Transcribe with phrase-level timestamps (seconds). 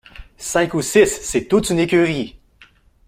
[0.39, 1.05] Cinq ou six!
[1.05, 2.39] c’est tout une écurie!